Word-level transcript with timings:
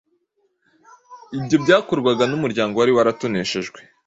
Ibyo 1.37 1.55
byakorwaga 1.63 2.23
n‟umuryango 2.27 2.73
wari 2.77 2.91
waratoneshejwe. 2.97 3.79